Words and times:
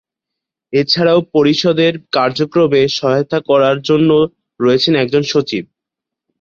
এছাড়াও 0.73 1.19
পরিষদের 1.33 1.93
কার্যক্রমে 2.11 2.81
সহায়তা 2.97 3.39
করার 3.49 3.77
জন্য 3.81 4.09
রয়েছেন 4.59 4.93
একজন 4.95 5.23
সচিব। 5.31 5.63